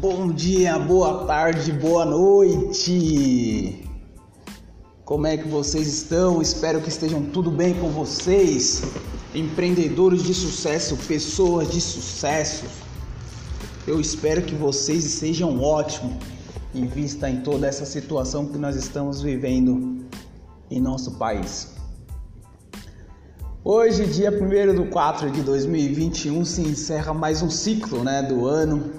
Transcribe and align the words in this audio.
Bom 0.00 0.30
dia, 0.30 0.78
boa 0.78 1.24
tarde, 1.24 1.72
boa 1.72 2.04
noite. 2.04 3.84
Como 5.04 5.26
é 5.26 5.36
que 5.36 5.48
vocês 5.48 5.88
estão? 5.88 6.40
Espero 6.40 6.80
que 6.80 6.88
estejam 6.88 7.20
tudo 7.24 7.50
bem 7.50 7.74
com 7.74 7.88
vocês. 7.88 8.84
Empreendedores 9.34 10.22
de 10.22 10.32
sucesso, 10.32 10.96
pessoas 11.08 11.72
de 11.72 11.80
sucesso. 11.80 12.64
Eu 13.88 14.00
espero 14.00 14.42
que 14.42 14.54
vocês 14.54 15.02
sejam 15.02 15.60
ótimos 15.60 16.14
em 16.72 16.86
vista 16.86 17.28
em 17.28 17.40
toda 17.40 17.66
essa 17.66 17.84
situação 17.84 18.46
que 18.46 18.56
nós 18.56 18.76
estamos 18.76 19.20
vivendo 19.20 20.06
em 20.70 20.80
nosso 20.80 21.18
país. 21.18 21.74
Hoje, 23.64 24.06
dia 24.06 24.30
1 24.30 24.80
de 24.80 24.90
4 24.90 25.28
de 25.32 25.42
2021, 25.42 26.44
se 26.44 26.60
encerra 26.60 27.12
mais 27.12 27.42
um 27.42 27.50
ciclo 27.50 28.04
né, 28.04 28.22
do 28.22 28.46
ano, 28.46 28.92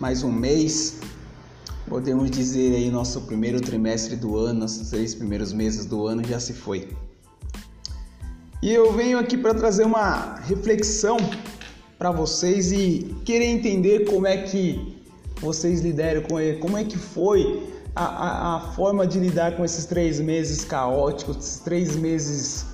mais 0.00 0.22
um 0.22 0.32
mês. 0.32 0.96
Podemos 1.88 2.30
dizer 2.30 2.74
aí 2.74 2.90
nosso 2.90 3.20
primeiro 3.22 3.60
trimestre 3.60 4.16
do 4.16 4.36
ano, 4.36 4.60
nossos 4.60 4.90
três 4.90 5.14
primeiros 5.14 5.52
meses 5.52 5.86
do 5.86 6.06
ano 6.06 6.24
já 6.26 6.40
se 6.40 6.52
foi. 6.52 6.88
E 8.62 8.72
eu 8.72 8.92
venho 8.92 9.18
aqui 9.18 9.36
para 9.36 9.54
trazer 9.54 9.84
uma 9.84 10.36
reflexão 10.36 11.18
para 11.98 12.10
vocês 12.10 12.72
e 12.72 13.14
querer 13.24 13.46
entender 13.46 14.06
como 14.06 14.26
é 14.26 14.38
que 14.38 14.96
vocês 15.40 15.80
lideram 15.80 16.22
com 16.22 16.40
ele, 16.40 16.58
como 16.58 16.76
é 16.76 16.84
que 16.84 16.98
foi 16.98 17.62
a, 17.94 18.04
a, 18.04 18.56
a 18.56 18.60
forma 18.72 19.06
de 19.06 19.18
lidar 19.18 19.56
com 19.56 19.64
esses 19.64 19.84
três 19.84 20.18
meses 20.18 20.64
caóticos, 20.64 21.36
esses 21.36 21.60
três 21.60 21.94
meses 21.94 22.73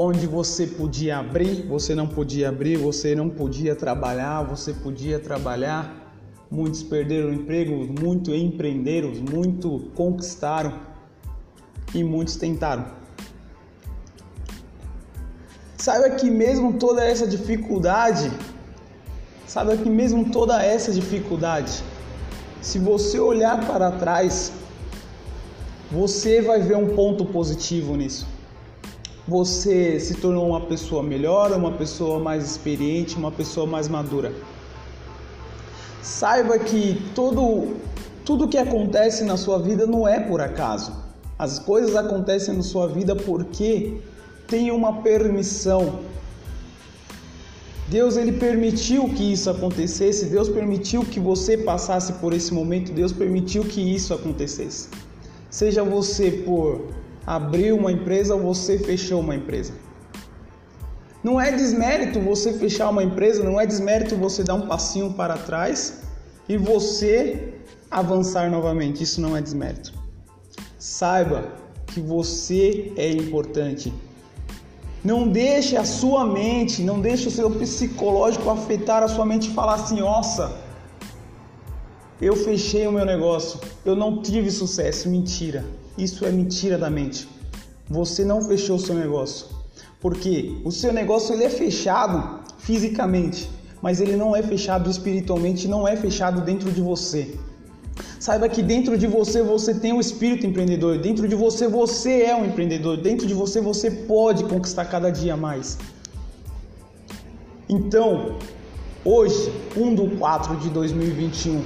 onde 0.00 0.28
você 0.28 0.64
podia 0.64 1.18
abrir, 1.18 1.66
você 1.66 1.92
não 1.92 2.06
podia 2.06 2.50
abrir, 2.50 2.76
você 2.76 3.16
não 3.16 3.28
podia 3.28 3.74
trabalhar, 3.74 4.44
você 4.44 4.72
podia 4.72 5.18
trabalhar. 5.18 6.14
Muitos 6.48 6.84
perderam 6.84 7.34
emprego, 7.34 7.74
muitos 8.00 8.32
empreenderam, 8.32 9.10
muitos 9.10 9.82
conquistaram 9.96 10.72
e 11.92 12.04
muitos 12.04 12.36
tentaram. 12.36 12.86
Saiba 15.76 16.10
que 16.10 16.30
mesmo 16.30 16.74
toda 16.74 17.04
essa 17.04 17.26
dificuldade, 17.26 18.30
saiba 19.46 19.76
que 19.76 19.90
mesmo 19.90 20.30
toda 20.30 20.62
essa 20.62 20.92
dificuldade, 20.92 21.82
se 22.60 22.78
você 22.78 23.18
olhar 23.18 23.66
para 23.66 23.90
trás, 23.90 24.52
você 25.90 26.40
vai 26.40 26.60
ver 26.60 26.76
um 26.76 26.94
ponto 26.94 27.24
positivo 27.24 27.96
nisso. 27.96 28.37
Você 29.28 30.00
se 30.00 30.14
tornou 30.14 30.48
uma 30.48 30.62
pessoa 30.62 31.02
melhor, 31.02 31.52
uma 31.52 31.72
pessoa 31.72 32.18
mais 32.18 32.42
experiente, 32.42 33.14
uma 33.14 33.30
pessoa 33.30 33.66
mais 33.66 33.86
madura. 33.86 34.32
Saiba 36.02 36.58
que 36.58 36.98
tudo, 37.14 37.76
tudo 38.24 38.48
que 38.48 38.56
acontece 38.56 39.24
na 39.24 39.36
sua 39.36 39.58
vida 39.58 39.86
não 39.86 40.08
é 40.08 40.18
por 40.18 40.40
acaso. 40.40 40.96
As 41.38 41.58
coisas 41.58 41.94
acontecem 41.94 42.54
na 42.56 42.62
sua 42.62 42.88
vida 42.88 43.14
porque 43.14 43.98
tem 44.46 44.70
uma 44.70 45.02
permissão. 45.02 45.98
Deus 47.86 48.16
ele 48.16 48.32
permitiu 48.32 49.10
que 49.10 49.30
isso 49.30 49.50
acontecesse, 49.50 50.24
Deus 50.24 50.48
permitiu 50.48 51.04
que 51.04 51.20
você 51.20 51.58
passasse 51.58 52.14
por 52.14 52.32
esse 52.32 52.54
momento, 52.54 52.92
Deus 52.92 53.12
permitiu 53.12 53.62
que 53.62 53.82
isso 53.94 54.14
acontecesse. 54.14 54.88
Seja 55.50 55.84
você 55.84 56.30
por 56.30 56.80
abrir 57.28 57.72
uma 57.74 57.92
empresa 57.92 58.34
ou 58.34 58.40
você 58.40 58.78
fechou 58.78 59.20
uma 59.20 59.34
empresa. 59.34 59.74
Não 61.22 61.38
é 61.38 61.52
desmérito 61.52 62.18
você 62.20 62.54
fechar 62.54 62.88
uma 62.88 63.04
empresa, 63.04 63.44
não 63.44 63.60
é 63.60 63.66
desmérito 63.66 64.16
você 64.16 64.42
dar 64.42 64.54
um 64.54 64.66
passinho 64.66 65.12
para 65.12 65.36
trás 65.36 66.00
e 66.48 66.56
você 66.56 67.52
avançar 67.90 68.50
novamente. 68.50 69.02
Isso 69.02 69.20
não 69.20 69.36
é 69.36 69.42
desmérito. 69.42 69.92
Saiba 70.78 71.52
que 71.88 72.00
você 72.00 72.94
é 72.96 73.10
importante. 73.10 73.92
Não 75.04 75.28
deixe 75.28 75.76
a 75.76 75.84
sua 75.84 76.24
mente, 76.24 76.82
não 76.82 76.98
deixe 76.98 77.28
o 77.28 77.30
seu 77.30 77.50
psicológico 77.50 78.48
afetar 78.48 79.02
a 79.02 79.08
sua 79.08 79.26
mente 79.26 79.50
e 79.50 79.52
falar 79.52 79.74
assim: 79.74 80.00
nossa, 80.00 80.56
eu 82.22 82.34
fechei 82.34 82.86
o 82.86 82.92
meu 82.92 83.04
negócio, 83.04 83.60
eu 83.84 83.94
não 83.94 84.22
tive 84.22 84.50
sucesso. 84.50 85.10
Mentira, 85.10 85.62
isso 85.98 86.24
é 86.24 86.30
mentira 86.30 86.78
da 86.78 86.88
mente. 86.88 87.28
Você 87.90 88.24
não 88.24 88.40
fechou 88.40 88.76
o 88.76 88.78
seu 88.78 88.94
negócio, 88.94 89.46
porque 90.00 90.56
o 90.64 90.70
seu 90.70 90.92
negócio 90.92 91.34
ele 91.34 91.44
é 91.44 91.50
fechado 91.50 92.40
fisicamente, 92.58 93.50
mas 93.82 94.00
ele 94.00 94.14
não 94.14 94.34
é 94.34 94.42
fechado 94.42 94.88
espiritualmente, 94.88 95.66
não 95.66 95.86
é 95.86 95.96
fechado 95.96 96.40
dentro 96.42 96.70
de 96.70 96.80
você. 96.80 97.36
Saiba 98.20 98.48
que 98.48 98.62
dentro 98.62 98.96
de 98.96 99.06
você 99.06 99.42
você 99.42 99.74
tem 99.74 99.92
um 99.92 100.00
espírito 100.00 100.46
empreendedor, 100.46 100.98
dentro 100.98 101.26
de 101.26 101.34
você 101.34 101.66
você 101.66 102.22
é 102.22 102.36
um 102.36 102.44
empreendedor, 102.44 102.96
dentro 102.96 103.26
de 103.26 103.34
você 103.34 103.60
você 103.60 103.90
pode 103.90 104.44
conquistar 104.44 104.84
cada 104.84 105.10
dia 105.10 105.36
mais. 105.36 105.78
Então, 107.68 108.36
hoje, 109.04 109.52
1 109.76 109.94
do 109.94 110.16
4 110.16 110.56
de 110.56 110.68
2021, 110.70 111.62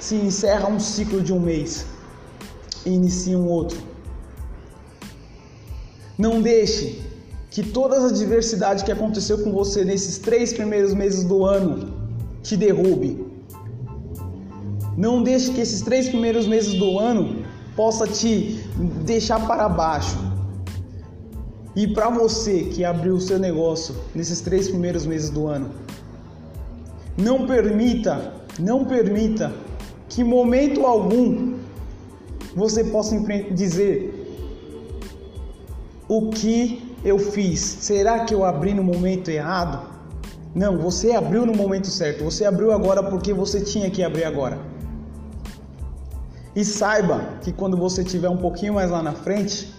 se 0.00 0.14
encerra 0.14 0.68
um 0.68 0.78
ciclo 0.80 1.20
de 1.20 1.32
um 1.32 1.40
mês 1.40 1.86
e 2.86 2.90
inicia 2.90 3.36
um 3.36 3.48
outro. 3.48 3.78
Não 6.16 6.40
deixe 6.40 7.02
que 7.50 7.62
todas 7.62 8.04
as 8.04 8.12
adversidades 8.12 8.82
que 8.82 8.92
aconteceu 8.92 9.42
com 9.42 9.52
você 9.52 9.84
nesses 9.84 10.18
três 10.18 10.52
primeiros 10.52 10.94
meses 10.94 11.24
do 11.24 11.44
ano 11.44 11.92
te 12.42 12.56
derrube. 12.56 13.26
Não 14.96 15.22
deixe 15.22 15.52
que 15.52 15.60
esses 15.60 15.82
três 15.82 16.08
primeiros 16.08 16.46
meses 16.46 16.74
do 16.74 16.98
ano 16.98 17.44
possa 17.74 18.06
te 18.06 18.64
deixar 19.04 19.46
para 19.46 19.68
baixo. 19.68 20.16
E 21.74 21.86
para 21.86 22.08
você 22.08 22.64
que 22.64 22.84
abriu 22.84 23.16
o 23.16 23.20
seu 23.20 23.38
negócio 23.38 23.94
nesses 24.14 24.40
três 24.40 24.68
primeiros 24.68 25.04
meses 25.04 25.28
do 25.28 25.46
ano, 25.46 25.70
não 27.18 27.46
permita, 27.46 28.32
não 28.58 28.86
permita 28.86 29.52
que 30.08 30.24
momento 30.24 30.86
algum 30.86 31.55
você 32.56 32.82
possa 32.82 33.14
dizer 33.50 34.26
o 36.08 36.30
que 36.30 36.96
eu 37.04 37.18
fiz. 37.18 37.60
Será 37.60 38.24
que 38.24 38.34
eu 38.34 38.44
abri 38.44 38.72
no 38.72 38.82
momento 38.82 39.30
errado? 39.30 39.94
Não, 40.54 40.78
você 40.78 41.12
abriu 41.12 41.44
no 41.44 41.54
momento 41.54 41.88
certo. 41.88 42.24
Você 42.24 42.46
abriu 42.46 42.72
agora 42.72 43.02
porque 43.02 43.34
você 43.34 43.60
tinha 43.60 43.90
que 43.90 44.02
abrir 44.02 44.24
agora. 44.24 44.58
E 46.54 46.64
saiba 46.64 47.34
que 47.42 47.52
quando 47.52 47.76
você 47.76 48.02
tiver 48.02 48.30
um 48.30 48.38
pouquinho 48.38 48.72
mais 48.72 48.90
lá 48.90 49.02
na 49.02 49.12
frente, 49.12 49.70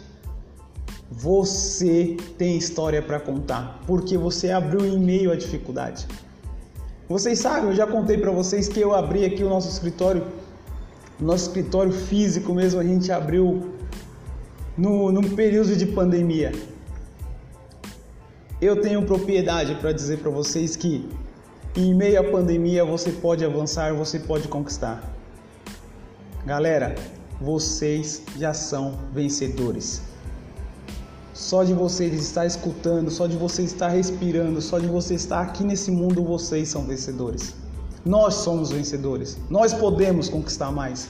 você 1.10 2.16
tem 2.38 2.58
história 2.58 3.02
para 3.02 3.20
contar, 3.20 3.82
porque 3.88 4.16
você 4.16 4.52
abriu 4.52 4.86
em 4.86 5.00
meio 5.00 5.32
à 5.32 5.36
dificuldade. 5.36 6.06
Vocês 7.10 7.40
sabem, 7.40 7.70
eu 7.70 7.76
já 7.76 7.88
contei 7.88 8.18
para 8.20 8.30
vocês 8.30 8.68
que 8.68 8.80
eu 8.80 8.94
abri 8.94 9.26
aqui 9.26 9.44
o 9.44 9.50
nosso 9.50 9.70
escritório, 9.70 10.28
nosso 11.20 11.48
escritório 11.48 11.92
físico 11.92 12.54
mesmo, 12.54 12.80
a 12.80 12.84
gente 12.84 13.12
abriu 13.12 13.72
no, 14.78 15.12
no 15.12 15.30
período 15.32 15.76
de 15.76 15.86
pandemia. 15.86 16.52
Eu 18.62 18.82
tenho 18.82 19.04
propriedade 19.04 19.76
para 19.76 19.92
dizer 19.92 20.20
para 20.20 20.32
vocês 20.32 20.76
que 20.76 21.08
em 21.76 21.94
meio 21.94 22.20
à 22.20 22.24
pandemia 22.24 22.84
você 22.84 23.12
pode 23.12 23.44
avançar, 23.44 23.94
você 23.94 24.20
pode 24.20 24.48
conquistar. 24.48 25.04
Galera, 26.46 26.96
vocês 27.40 28.24
já 28.36 28.54
são 28.54 28.98
vencedores. 29.14 30.02
Só 31.34 31.64
de 31.64 31.74
vocês 31.74 32.14
estar 32.14 32.48
escutando, 32.48 33.12
só 33.12 33.28
de 33.28 33.38
você 33.38 33.62
estar 33.62 33.90
respirando, 33.90 34.60
só 34.60 34.80
de 34.80 34.88
você 34.88 35.14
estar 35.14 35.42
aqui 35.42 35.64
nesse 35.64 35.92
mundo, 35.92 36.24
vocês 36.24 36.68
são 36.68 36.84
vencedores. 36.84 37.54
Nós 38.06 38.36
somos 38.36 38.72
vencedores. 38.72 39.38
Nós 39.50 39.74
podemos 39.74 40.30
conquistar 40.30 40.72
mais. 40.72 41.10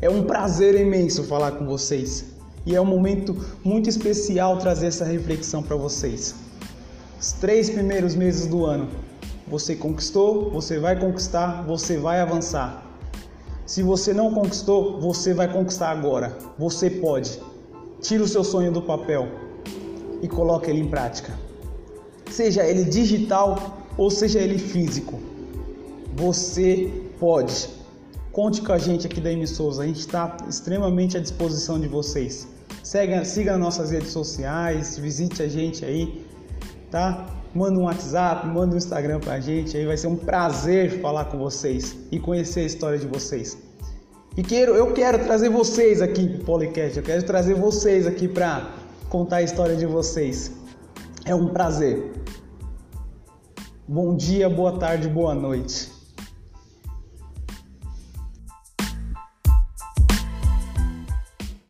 É 0.00 0.10
um 0.10 0.24
prazer 0.24 0.74
imenso 0.78 1.24
falar 1.24 1.52
com 1.52 1.66
vocês 1.66 2.26
e 2.66 2.74
é 2.74 2.80
um 2.80 2.84
momento 2.84 3.36
muito 3.62 3.88
especial 3.88 4.58
trazer 4.58 4.86
essa 4.86 5.04
reflexão 5.04 5.62
para 5.62 5.76
vocês. 5.76 6.34
Os 7.20 7.32
três 7.32 7.70
primeiros 7.70 8.14
meses 8.14 8.46
do 8.46 8.66
ano, 8.66 8.88
você 9.46 9.74
conquistou, 9.74 10.50
você 10.50 10.78
vai 10.78 10.98
conquistar, 10.98 11.62
você 11.62 11.96
vai 11.96 12.20
avançar. 12.20 12.84
Se 13.66 13.82
você 13.82 14.12
não 14.12 14.32
conquistou, 14.32 15.00
você 15.00 15.32
vai 15.32 15.50
conquistar 15.50 15.90
agora. 15.90 16.36
Você 16.58 16.90
pode. 16.90 17.40
Tira 18.00 18.22
o 18.22 18.28
seu 18.28 18.44
sonho 18.44 18.70
do 18.70 18.82
papel 18.82 19.28
e 20.20 20.28
coloque 20.28 20.70
ele 20.70 20.80
em 20.80 20.88
prática. 20.88 21.32
Seja 22.30 22.64
ele 22.66 22.84
digital 22.84 23.78
ou 23.96 24.10
seja 24.10 24.38
ele 24.38 24.58
físico. 24.58 25.18
Você 26.16 26.90
pode. 27.18 27.68
Conte 28.32 28.62
com 28.62 28.72
a 28.72 28.78
gente 28.78 29.06
aqui 29.06 29.20
da 29.20 29.32
M 29.32 29.46
Souza. 29.46 29.82
A 29.82 29.86
gente 29.86 30.00
está 30.00 30.36
extremamente 30.48 31.16
à 31.16 31.20
disposição 31.20 31.78
de 31.78 31.88
vocês. 31.88 32.48
Siga, 32.82 33.24
siga 33.24 33.58
nossas 33.58 33.90
redes 33.90 34.10
sociais, 34.10 34.98
visite 34.98 35.42
a 35.42 35.48
gente 35.48 35.84
aí, 35.84 36.26
tá? 36.90 37.26
manda 37.54 37.78
um 37.78 37.84
WhatsApp, 37.84 38.46
manda 38.48 38.74
um 38.74 38.78
Instagram 38.78 39.20
pra 39.20 39.38
gente, 39.38 39.76
aí 39.76 39.86
vai 39.86 39.96
ser 39.96 40.08
um 40.08 40.16
prazer 40.16 41.00
falar 41.00 41.26
com 41.26 41.38
vocês 41.38 41.96
e 42.10 42.18
conhecer 42.18 42.60
a 42.60 42.64
história 42.64 42.98
de 42.98 43.06
vocês. 43.06 43.56
E 44.36 44.42
quero, 44.42 44.74
eu 44.74 44.92
quero 44.92 45.22
trazer 45.22 45.48
vocês 45.48 46.02
aqui 46.02 46.28
pro 46.28 46.44
Polycast, 46.44 46.98
eu 46.98 47.04
quero 47.04 47.22
trazer 47.22 47.54
vocês 47.54 48.06
aqui 48.06 48.26
para 48.26 48.72
contar 49.08 49.36
a 49.36 49.42
história 49.42 49.76
de 49.76 49.86
vocês. 49.86 50.50
É 51.24 51.34
um 51.34 51.48
prazer. 51.48 52.12
Bom 53.86 54.16
dia, 54.16 54.50
boa 54.50 54.76
tarde, 54.76 55.08
boa 55.08 55.34
noite. 55.34 55.93